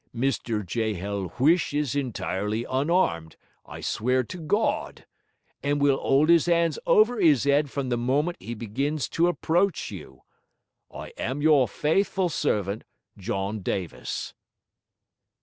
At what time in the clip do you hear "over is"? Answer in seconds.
6.87-7.45